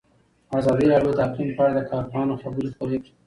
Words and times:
ازادي 0.59 0.85
راډیو 0.93 1.15
د 1.17 1.19
اقلیم 1.27 1.49
په 1.57 1.61
اړه 1.65 1.73
د 1.75 1.81
کارپوهانو 1.91 2.39
خبرې 2.41 2.69
خپرې 2.73 2.97
کړي. 3.03 3.11